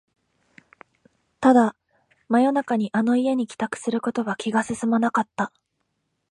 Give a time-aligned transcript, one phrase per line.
[1.41, 1.75] ただ、
[2.27, 5.51] 真夜中にあの家に帰宅することは気が進まなかった